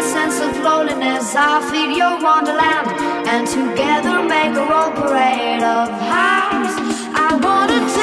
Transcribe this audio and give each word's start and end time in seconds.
my 0.00 0.04
sense 0.04 0.38
of 0.38 0.62
loneliness. 0.62 1.34
I 1.34 1.58
feed 1.70 1.96
your 1.96 2.22
wonderland, 2.22 2.86
and 3.26 3.44
together 3.48 4.22
make 4.22 4.54
a 4.54 4.64
world 4.70 4.94
parade 4.94 5.62
of 5.62 5.88
hearts. 5.90 6.74
I 7.14 7.36
wanna. 7.42 7.97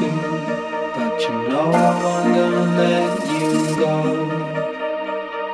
But 0.00 1.20
you 1.20 1.48
know 1.48 1.70
I 1.72 2.02
wasn't 2.02 2.34
gonna 2.34 2.64
let 2.80 3.12
you 3.28 3.50
go. 3.76 3.96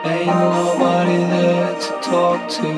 Ain't 0.04 0.26
nobody 0.26 1.18
there 1.32 1.74
to 1.80 1.90
talk 2.00 2.48
to. 2.56 2.70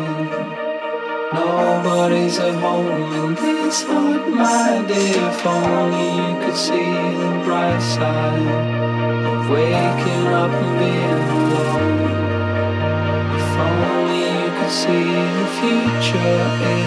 Nobody's 1.35 2.39
at 2.39 2.55
home 2.55 3.13
in 3.13 3.35
this 3.35 3.83
heart, 3.83 4.29
my 4.31 4.83
dear. 4.89 5.29
If 5.29 5.47
only 5.47 6.07
you 6.21 6.33
could 6.43 6.57
see 6.57 6.93
the 7.21 7.43
bright 7.45 7.83
side 7.83 8.39
of 9.27 9.51
waking 9.51 10.27
up 10.29 10.51
and 10.51 10.79
being 10.81 11.23
alone 11.37 11.89
see 14.71 14.93
the 14.93 15.47
future 15.59 16.39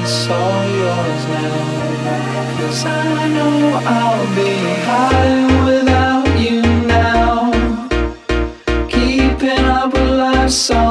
is 0.04 0.28
all 0.30 0.64
yours 0.82 1.24
now. 1.34 2.58
Cause 2.60 2.86
I 2.86 3.28
know 3.28 3.82
I'll 3.84 4.28
be 4.36 4.54
high 4.86 5.66
without 5.66 6.40
you 6.40 6.62
now. 6.86 7.52
Keeping 8.88 9.66
up 9.66 9.94
with 9.94 10.10
life 10.10 10.52
somehow. 10.52 10.91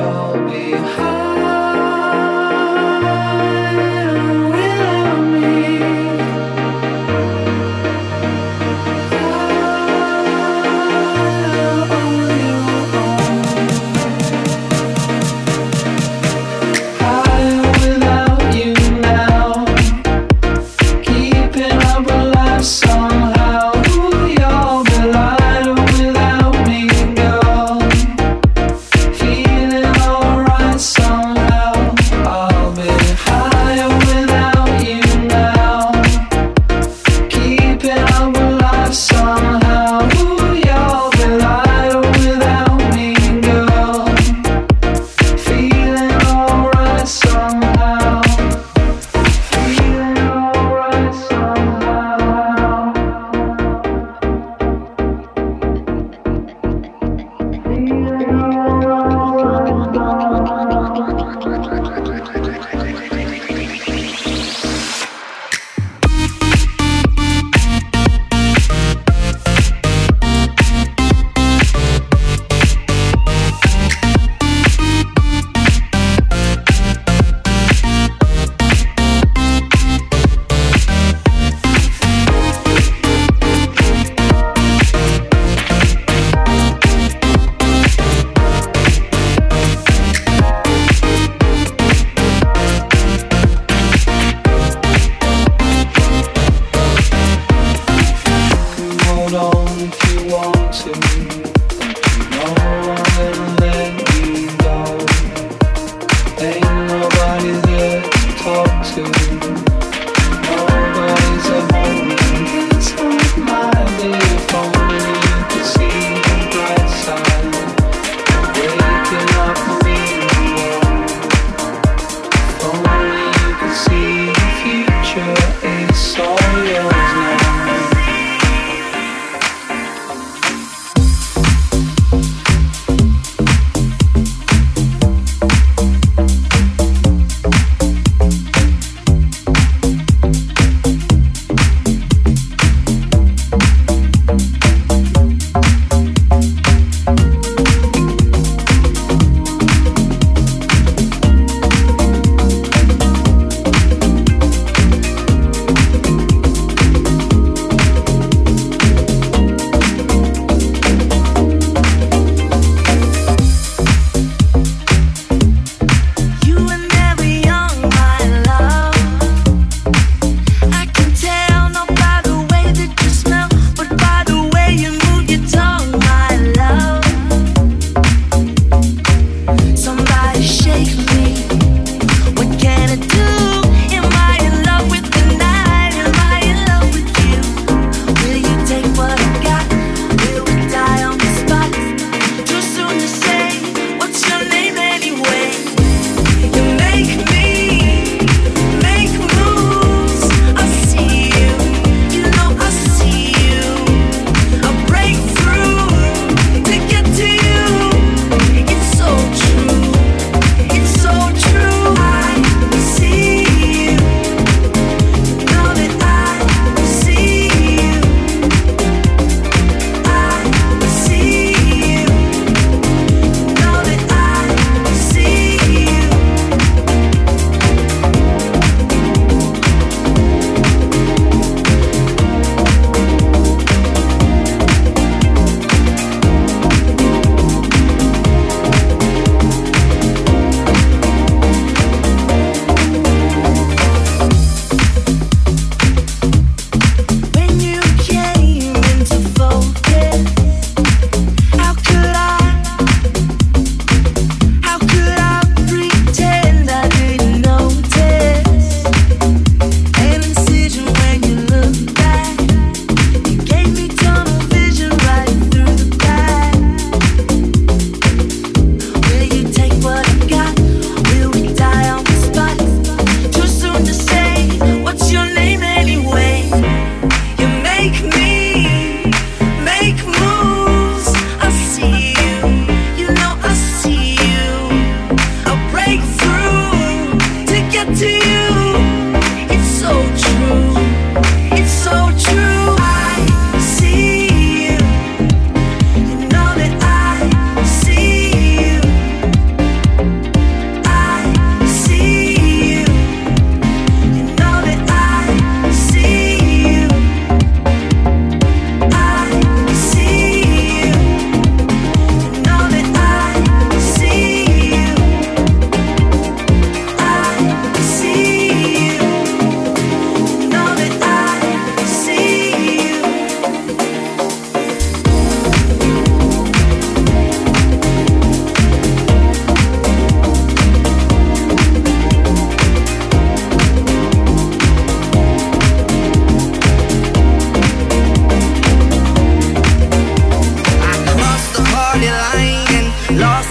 You'll 0.00 0.48
be 0.48 1.59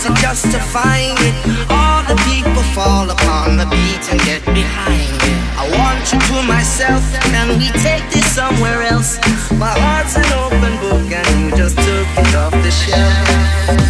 to 0.09 0.21
justifying 0.21 1.15
it. 1.19 1.35
All 1.69 2.03
the 2.03 2.15
people 2.29 2.63
fall 2.73 3.09
upon 3.09 3.57
the 3.57 3.65
beat 3.65 4.03
and 4.11 4.19
get 4.21 4.43
behind 4.45 5.13
it. 5.13 5.39
I 5.57 5.65
want 5.77 6.11
you 6.11 6.19
to 6.19 6.47
myself, 6.47 7.03
can 7.31 7.57
we 7.59 7.67
take 7.83 8.09
this 8.11 8.25
somewhere 8.33 8.83
else? 8.83 9.19
My 9.53 9.73
heart's 9.79 10.15
an 10.15 10.29
open 10.33 10.73
book 10.79 11.11
and 11.11 11.41
you 11.41 11.55
just 11.55 11.77
took 11.77 12.07
it 12.17 12.35
off 12.35 12.51
the 12.51 12.71
shelf. 12.71 13.88